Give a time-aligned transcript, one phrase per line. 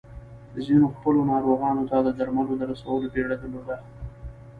[0.65, 3.77] ځينو خپلو ناروغانو ته د درملو د رسولو بيړه درلوده.